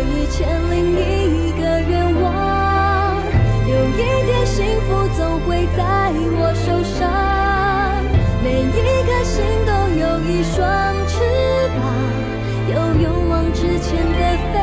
[0.00, 3.16] 一千零一个愿望，
[3.66, 5.80] 有一天幸福总会在
[6.38, 6.98] 我手上。
[8.42, 8.72] 每一
[9.04, 10.58] 颗心都有一双
[11.06, 11.12] 翅
[11.76, 11.78] 膀，
[12.72, 14.20] 要勇往直前的
[14.52, 14.54] 飞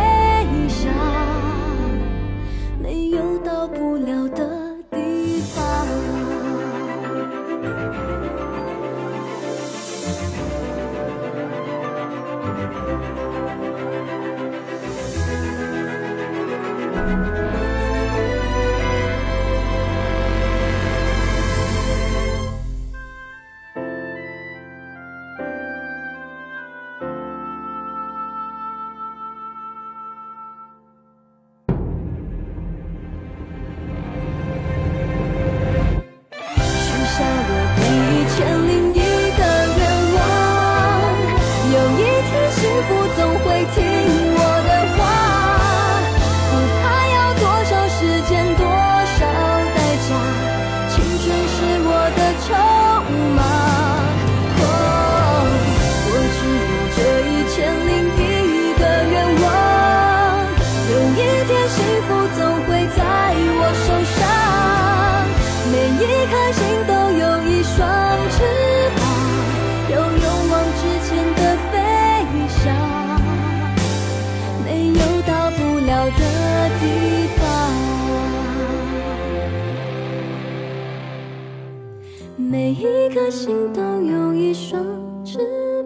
[82.39, 84.79] 每一颗心都有一双
[85.25, 85.39] 翅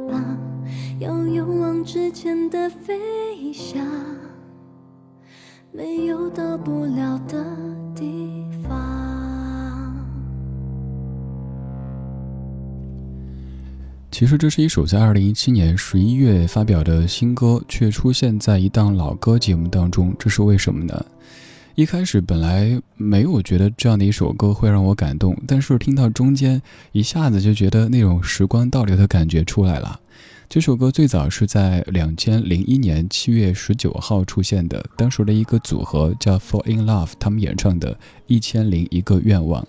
[0.10, 0.38] 膀，
[1.00, 3.82] 要勇往直前的飞翔，
[5.72, 7.42] 没有到不了的
[7.96, 9.96] 地方。
[14.12, 21.06] 其实这是一首在二零一七年十一月发表的新歌，却出现在一档老歌节目当中，这是为什么呢？
[21.76, 30.00] 一开始本来没有觉得这样的一首歌会让我感动，但是听到中间，一下子就觉得那种时光倒流的感觉出来了。
[30.50, 37.94] 这首歌最早是在两千零一年七月十九号出现的，当时的一个组合叫 Fall in Love，他们演唱的
[38.28, 39.64] 《一千零一个愿望》。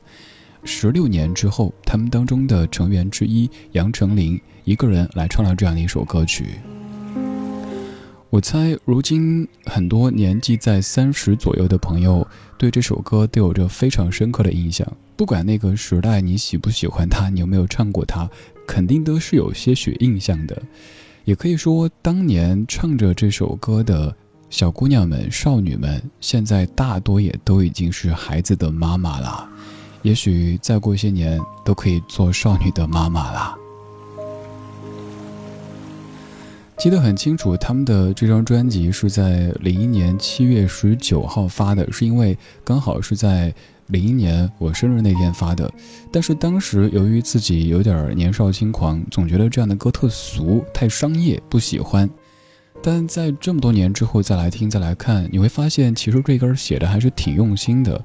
[0.64, 6.46] 十六年之后，他们当中的成员之一杨丞琳一个人来唱了这样的一首歌曲。
[8.32, 12.26] 我猜，如今很多年纪在三十左右的朋友
[12.56, 14.90] 对这首歌都有着非常深刻的印象。
[15.18, 18.26] 不管那个时代你喜不喜欢它，你有没有唱过它，
[18.66, 20.62] 肯定都是有些许印象的。
[21.26, 24.16] 也可以说，当年唱着这首歌的
[24.48, 29.46] 小姑娘们、少女们，现在大多也都已经是孩子的妈妈了。
[30.00, 33.58] 也许再过些年，都可以做少女的妈妈了。
[36.78, 43.54] 记得很清楚，他们的这张专辑是在零一年七月十九号发的，是因为刚好是在
[43.88, 45.70] 零一年我生日那天发的。
[46.10, 52.08] 但是当时由于自己有点年少轻狂，总觉得这样的歌特俗、太商业，不喜欢。
[52.82, 58.04] 但在这么多年之后再来听、再来看，你会发现其实这歌写的还是挺用心的。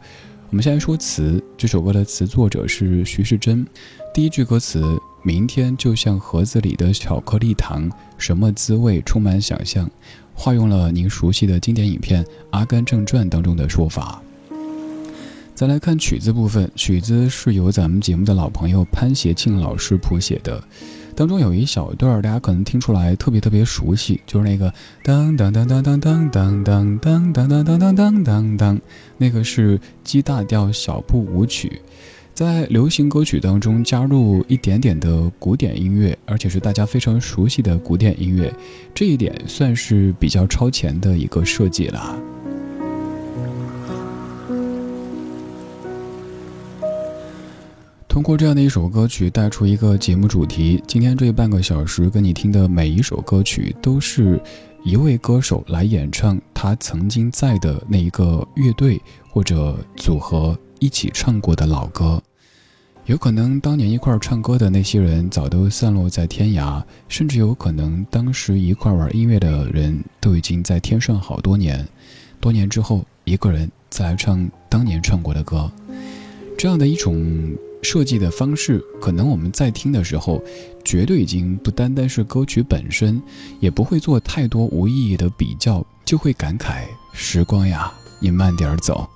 [0.50, 3.68] 我们先来说词，这首歌的词作者是徐世珍，
[4.14, 4.82] 第一句歌词。
[5.22, 9.90] 明天就像盒子里的巧克力糖，什么滋味充满想象，
[10.34, 14.22] 化用了您熟悉的经典影片《阿甘正传》当中的说法。
[15.54, 20.64] 再来看曲子部分，曲子是由咱们节目的老朋友潘协庆老师谱写的，
[21.18, 24.72] 当中有一小段大家可能听出来特别特别熟悉，就是那个
[25.04, 28.80] 当当当当当当当当当当当当当当当，
[29.18, 31.82] 那个是 G 大调小步舞曲。
[32.36, 38.54] 在流行歌曲当中加入一点点的古典音乐，而且是大家非常熟悉的古典音乐，
[38.94, 42.37] 这一点算是比较超前的一个设计了。
[48.18, 54.42] 通过这样的一首歌曲带出一个节目主题，今天这半个小时跟你听的每一首歌曲，都是
[54.84, 59.00] 一位歌手来演唱他曾经在的那一个乐队
[59.30, 62.20] 或者组合一起唱过的老歌。
[63.06, 71.88] 有可能当年一块唱歌的那些人早都散落在天涯，甚至有可能当时一块玩音乐的人都已经在天上好多年。
[72.40, 75.72] 多年之后，一个人再来唱当年唱过的歌，
[76.58, 80.42] 这样的一种设计的方式，可能我们在听的时候，
[80.84, 83.22] 绝对已经不单单是歌曲本身，
[83.60, 86.84] 也不会做太多无意义的比较，就会感慨
[87.14, 89.08] 时光呀，你慢点走。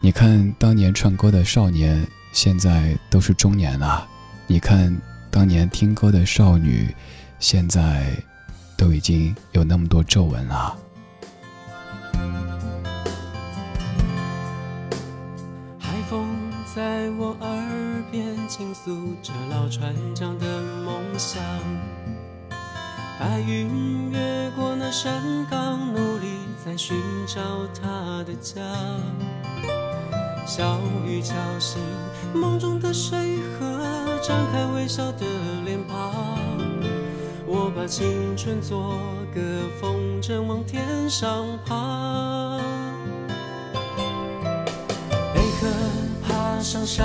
[0.00, 2.06] 你看当年唱歌的少年。
[2.34, 4.04] 现在都是中年了，
[4.48, 6.92] 你看当年听歌的少女，
[7.38, 8.10] 现在
[8.76, 10.76] 都已经有那么多皱纹了。
[15.78, 16.26] 海风
[16.74, 17.53] 在我耳
[18.10, 21.42] 边倾诉着老船长的梦想，
[23.18, 26.96] 白云越过那山岗，努力在寻
[27.26, 27.40] 找
[27.80, 28.60] 他的家。
[30.46, 31.80] 小雨敲醒
[32.34, 35.24] 梦中的水河，张开微笑的
[35.64, 36.12] 脸庞。
[37.46, 38.98] 我把青春做
[39.34, 39.40] 个
[39.80, 42.58] 风筝往天上爬。
[45.32, 45.66] 贝壳
[46.22, 47.04] 爬上沙，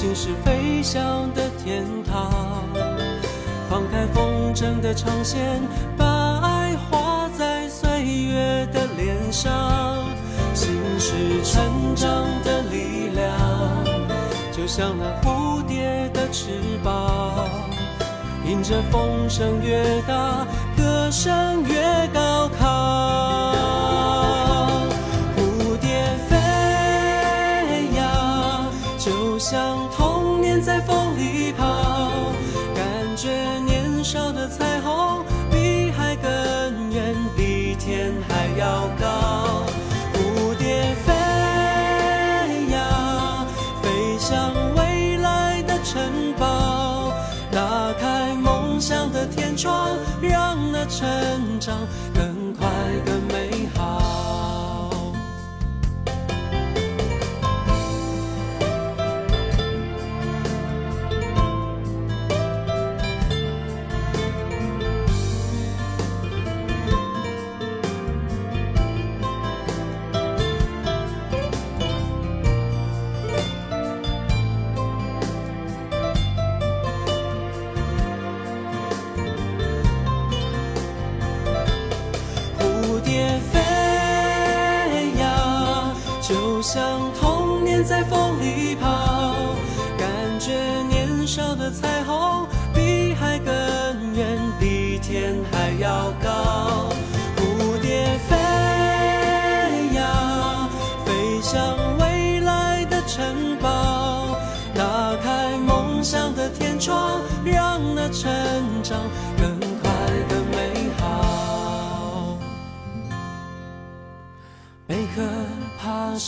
[0.00, 2.32] 心是飞翔的天堂。
[3.68, 5.60] 放开风筝的长线，
[5.94, 10.06] 把爱画在岁月的脸上。
[10.54, 13.84] 心是成长的力量，
[14.50, 16.48] 就像那蝴蝶的翅
[16.82, 17.46] 膀，
[18.46, 20.46] 迎着风声越大，
[20.78, 22.39] 歌声越高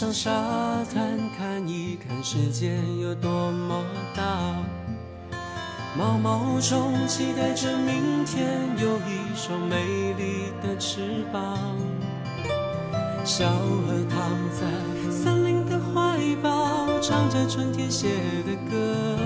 [0.03, 0.33] 上沙
[0.93, 3.85] 滩，看一看世界有多么
[4.17, 4.57] 大。
[5.97, 11.57] 毛毛虫期待着明天有一双美丽的翅膀。
[13.25, 14.19] 小河躺
[14.51, 14.67] 在
[15.09, 18.09] 森林的怀抱，唱着春天写
[18.45, 19.17] 的歌。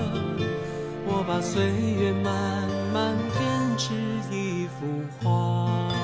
[1.07, 3.95] 我把岁月慢慢编织
[4.29, 4.85] 一幅
[5.23, 5.96] 画。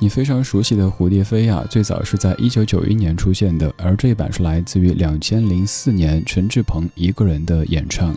[0.00, 8.16] 你非常熟悉的《蝴蝶飞》呀，最早是在一九九一年出现的，而这一版是来自于两千零四年陈志朋一个人的演唱。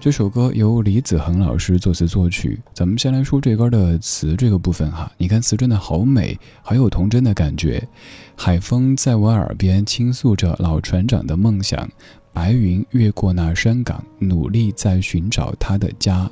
[0.00, 2.58] 这首歌由李子恒老师作词作曲。
[2.72, 7.86] 咱们先来说这歌的词这个部分哈，你看词真的好美，好有童真的感觉。
[8.34, 11.86] 海风在我耳边倾诉着老船长的梦想，
[12.32, 16.30] 白云越过那山岗，努力在寻找他的家。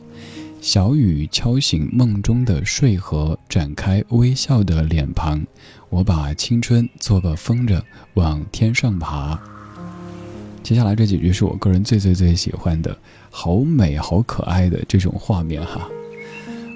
[0.70, 5.42] 小雨敲醒梦中的睡河，展开微笑的脸庞。
[5.88, 7.80] 我把青春做个风筝，
[8.12, 9.40] 往天上爬。
[10.62, 12.94] 接下来这几句是我个人最最最喜欢的，
[13.30, 15.88] 好美好可爱的这种画面哈。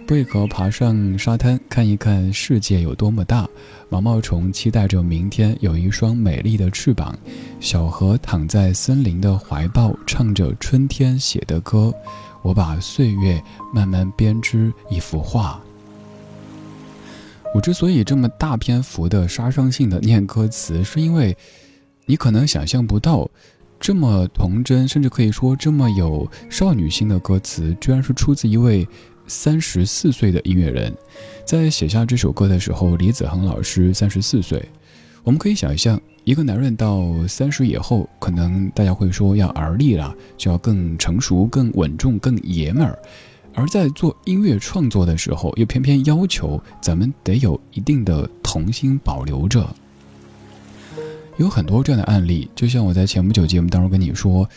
[0.07, 3.47] 贝壳爬上沙滩，看一看世界有多么大。
[3.91, 7.15] 毛毛虫期待着明天有一双美丽的翅膀。
[7.61, 11.93] 小河躺在森林的怀抱，唱着春天写的歌。
[12.43, 15.61] 我把岁月慢慢编织一幅画。
[17.55, 21.37] 我之所以这么大篇幅的杀伤性的念歌词，是因为，
[22.07, 23.29] 你可能想象不到，
[23.79, 28.89] 这么童真，甚至可以说这么有少女心的歌词，居然是出自一位
[29.27, 30.93] 三十四岁的音乐人。
[31.45, 34.67] 在写下这首歌的时候，李子恒老师三十四岁。
[35.25, 36.01] 我们可以想象。
[36.25, 42.97] 一个男人到三十以后，可能大家会说要而立了，就要更成熟、更稳重、更爷们儿；
[43.55, 49.69] 而在做音乐创作的时候，又偏偏要求咱们得有一定的童心保留着。
[51.39, 54.49] 有很多这样的案例，就像我在前不久节目当中跟你说，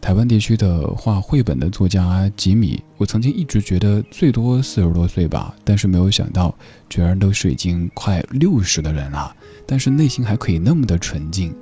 [0.00, 6.54] 台湾地区的画绘本的作家吉米，我曾经一直觉得最多四十多岁吧，但是没有想到，
[6.88, 9.36] 居然都是已经快六十的人了。
[9.66, 11.54] 但是内心还可以那么的纯净，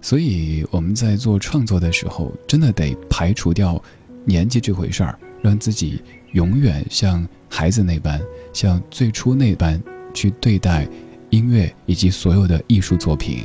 [0.00, 3.82] 所以我们在做创作的时候，真的得排除掉
[4.24, 6.00] 年纪这回事儿，让自己
[6.32, 8.20] 永远像孩子那般，
[8.52, 9.82] 像最初那般
[10.14, 10.88] 去对待
[11.30, 13.44] 音乐以及所有的艺术作品。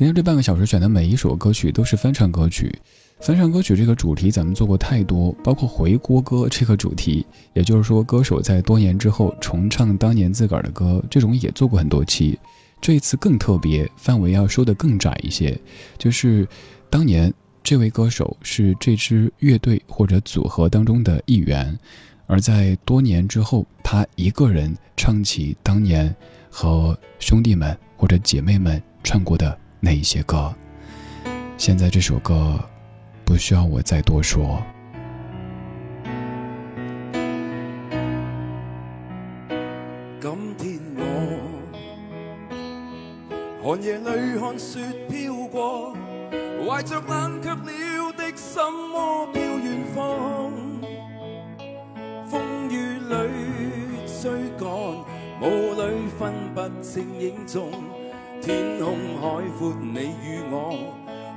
[0.00, 2.74] 今天这半个小时选的每一首歌曲都是翻唱歌曲。
[3.20, 12.38] 翻唱歌曲这个主题咱们做过太多，包括回锅歌这个主题，也就是说歌手在多年之后重唱当年自个儿的歌，这种也做过很多期。
[12.80, 15.54] 这一次更特别，范围要说的更窄一些，
[15.98, 16.48] 就是
[16.88, 17.30] 当年
[17.62, 21.78] 这位歌手是这支乐队或者组合当中的一员，
[22.26, 26.16] 而在多年之后，他一个人唱起当年
[26.48, 30.54] 和兄弟们或者姐妹们唱过的那一些歌。
[31.56, 32.60] 现在这首歌。
[33.30, 34.60] 不需要我再多说。
[40.20, 40.80] 今天
[43.62, 45.94] 我寒夜里看雪飘过，
[46.66, 48.60] 怀着冷却了的心
[48.92, 50.50] 窝飘远方。
[52.28, 53.14] 风雨里
[54.20, 54.68] 追赶，
[55.40, 57.70] 雾里分不清影踪。
[58.50, 60.74] 天空海阔，你与我。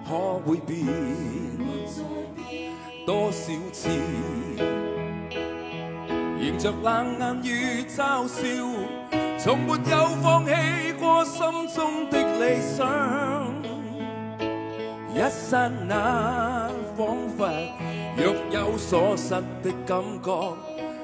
[0.03, 0.73] 可会变？
[3.05, 3.89] 多少次，
[6.41, 8.41] 迎着冷眼与嘲笑，
[9.37, 10.51] 从没有放弃
[10.99, 13.53] 过心中的理想。
[15.13, 17.45] 一刹那，仿佛
[18.17, 20.55] 若有所失的感觉，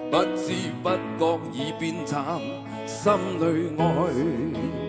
[0.09, 0.51] 不知
[0.81, 0.89] 不
[1.19, 2.41] 觉已变淡，
[2.87, 4.88] 心里爱。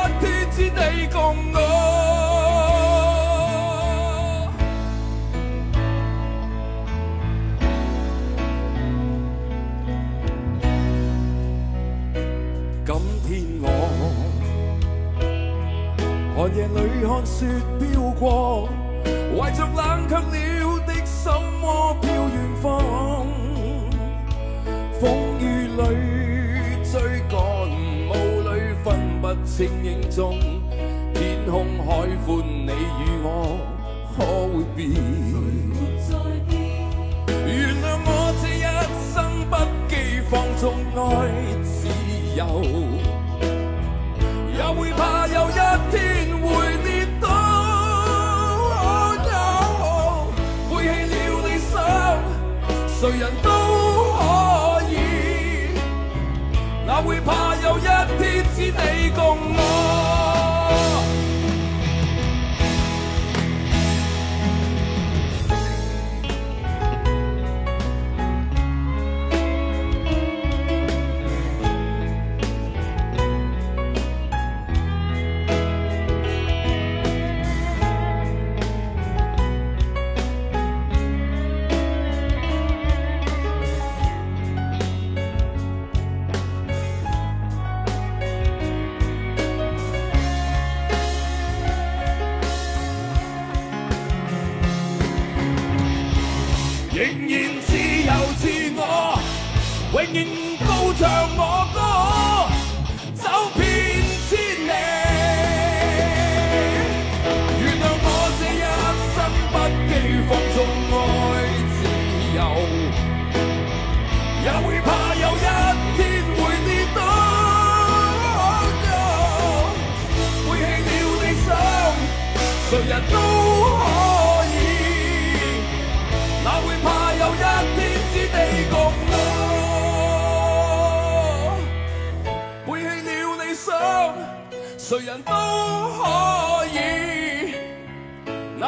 [16.75, 17.45] 里看雪
[17.79, 18.69] 飘过，
[19.37, 22.65] 怀着冷却了的心窝飘远方。
[24.99, 25.01] 风
[25.39, 25.79] 雨里
[26.83, 26.93] 追
[27.29, 27.39] 赶，
[28.09, 28.11] 雾
[28.41, 28.49] 里
[28.83, 28.87] 分
[29.21, 30.39] 不清影踪。
[31.13, 33.57] 天空海阔，你与我
[34.15, 34.79] 可会变？
[37.47, 37.49] 原
[37.81, 38.09] 谅我
[38.41, 38.59] 这一
[39.11, 39.15] 生
[39.49, 39.53] 不
[39.89, 39.91] 羁
[40.29, 40.63] 放纵
[40.95, 40.99] 爱
[58.83, 59.60] 你共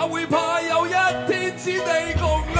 [0.07, 0.91] 会怕有一
[1.27, 2.52] 天只地共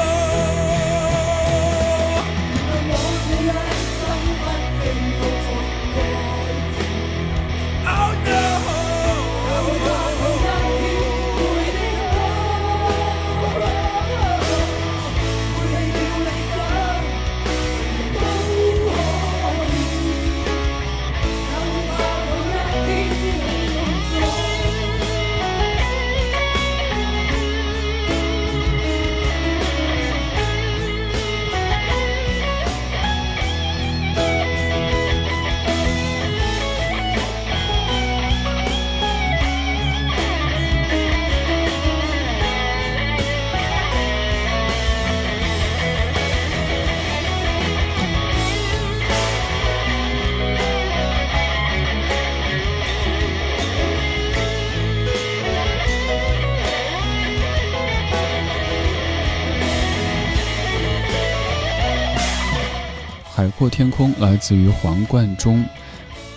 [63.64, 65.62] 阔天空来自于黄贯中。《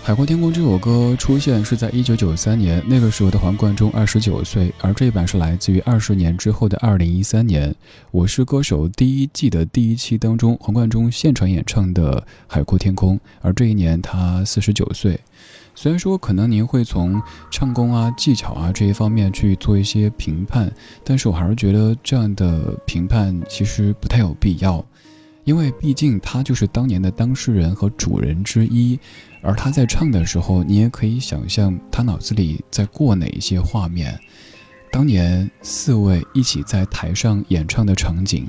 [0.00, 7.68] 海阔天空》这首歌出现是在一九九三年，那个时候的黄贯中二十九岁，而这一版是来自于二十年之后的二零一三年，
[8.12, 15.18] 《我是歌手》第一季的第一期当中，黄贯中现场演唱的《海阔天空》，而这一年他四十九岁。
[15.74, 24.82] 虽然说可能您会从唱功啊、技巧啊这一方面去做一些评判，但是我还是觉得这样的评判其实不太有必要。
[25.46, 28.98] 因为毕竟他就是当年的当事人和主人之一，
[29.40, 34.18] 而他在唱的时候，你也可以想象他脑子里在过哪一些画面。
[34.90, 38.44] 当年四位一起在台上演唱的场景，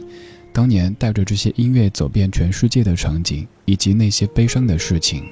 [0.51, 5.23] 当年带着这些音乐走遍全世界的场景，以及那些悲伤的事情。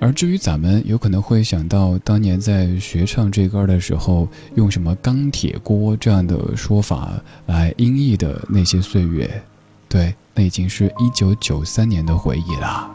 [0.00, 9.42] 而至于咱们，有可能会想到当年在学唱这歌的时候，用什么“钢铁锅”这样的说法来音译的那些岁月，
[9.88, 10.14] 对。
[10.36, 12.92] 那已经是一九九三年的回忆了。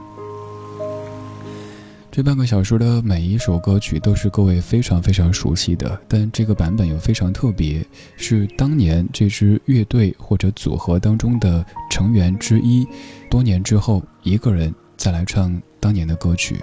[2.11, 7.85] 这半个小时的每一首歌曲都是各位非常非常熟悉的，但这个版本又非常特别，
[8.17, 12.85] 是当年这支乐队或者组合当中的成员之一，
[13.29, 16.59] 多年之后一个人再来唱当年的歌曲。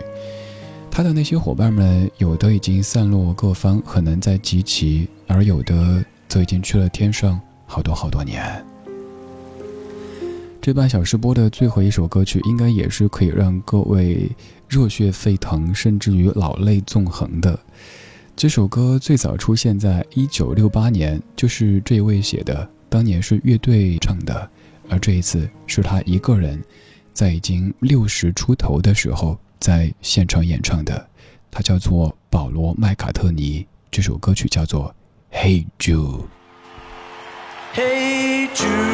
[0.91, 8.63] 他的那些伙伴们，有的已经散落各方，很难再集齐，而有的则已经去了天上好多好多年。
[10.69, 14.31] 这半小时播的最后一首歌曲，应该也是可以让各位
[14.69, 17.59] 热血沸腾，甚至于老泪纵横的。
[18.37, 24.51] 这首歌最早出现在一九六八年，就是这位写的，当年是乐队唱的，
[24.91, 26.63] 而这一次是他一个人，
[27.15, 31.09] 在已经六十出头的时候在现场演唱的。
[31.51, 34.95] 他叫做保罗·麦卡特尼，这首歌曲叫做
[35.35, 36.21] 《Hey Jude》。
[37.75, 38.88] Hey Jude,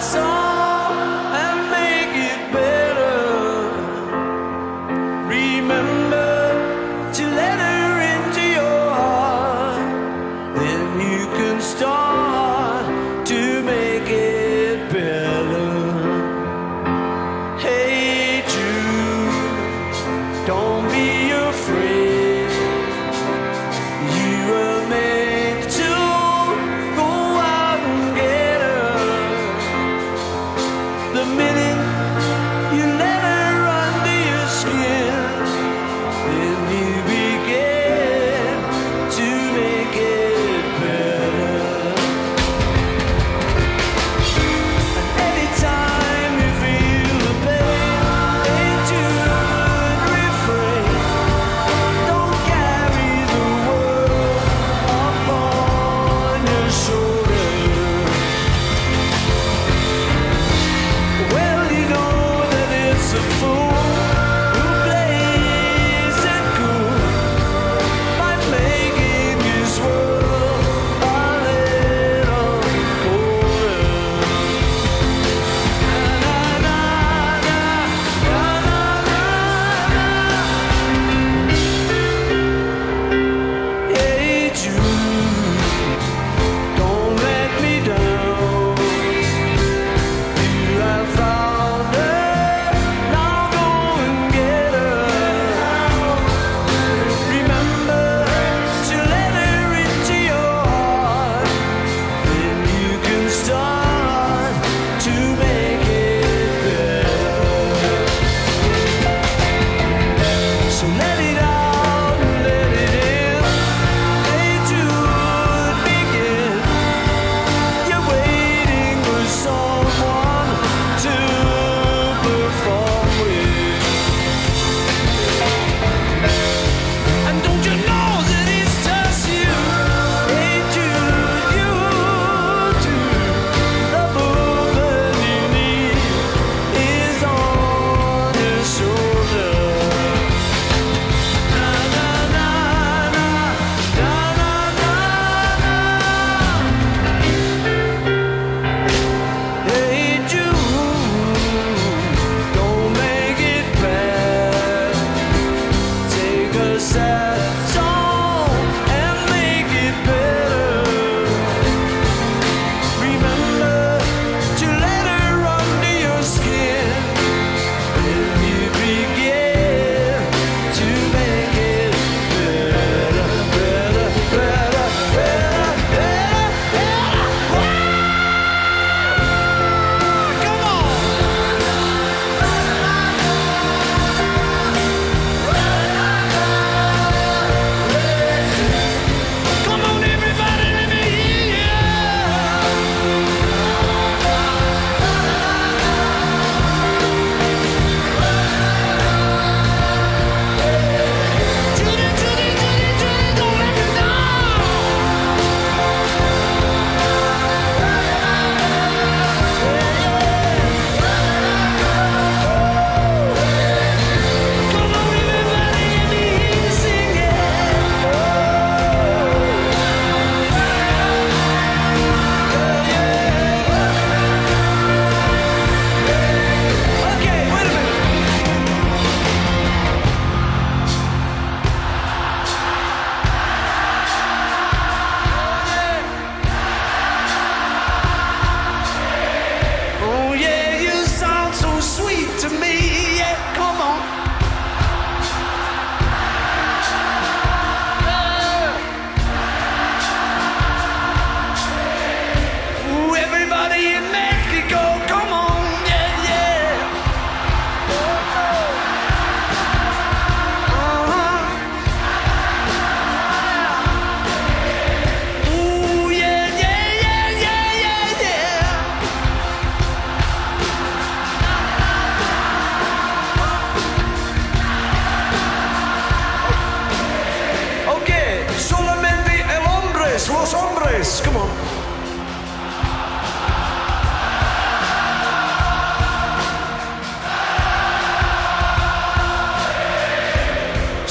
[0.00, 0.39] song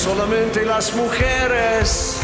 [0.09, 2.18] solamente las mujeres